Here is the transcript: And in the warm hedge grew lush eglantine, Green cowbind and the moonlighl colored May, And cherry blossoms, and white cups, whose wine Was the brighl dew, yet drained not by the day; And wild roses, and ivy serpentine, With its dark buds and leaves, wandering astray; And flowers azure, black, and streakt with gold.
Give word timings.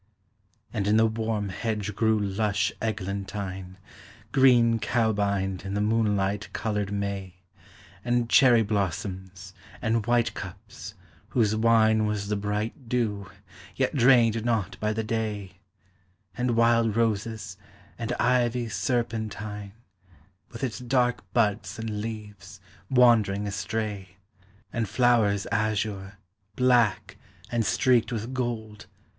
And 0.73 0.87
in 0.87 0.97
the 0.97 1.05
warm 1.05 1.49
hedge 1.49 1.93
grew 1.93 2.17
lush 2.19 2.71
eglantine, 2.81 3.77
Green 4.31 4.79
cowbind 4.79 5.63
and 5.63 5.77
the 5.77 5.79
moonlighl 5.79 6.51
colored 6.53 6.91
May, 6.91 7.35
And 8.03 8.27
cherry 8.27 8.63
blossoms, 8.63 9.53
and 9.79 10.07
white 10.07 10.33
cups, 10.33 10.95
whose 11.29 11.55
wine 11.55 12.07
Was 12.07 12.29
the 12.29 12.35
brighl 12.35 12.71
dew, 12.87 13.29
yet 13.75 13.93
drained 13.93 14.43
not 14.43 14.75
by 14.79 14.91
the 14.91 15.03
day; 15.03 15.59
And 16.35 16.55
wild 16.57 16.95
roses, 16.95 17.57
and 17.99 18.11
ivy 18.13 18.69
serpentine, 18.69 19.73
With 20.49 20.63
its 20.63 20.79
dark 20.79 21.31
buds 21.31 21.77
and 21.77 22.01
leaves, 22.01 22.59
wandering 22.89 23.45
astray; 23.45 24.17
And 24.73 24.89
flowers 24.89 25.45
azure, 25.51 26.17
black, 26.55 27.17
and 27.51 27.63
streakt 27.63 28.11
with 28.11 28.33
gold. 28.33 28.87